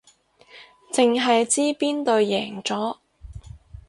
[0.91, 2.97] 淨係知邊隊贏咗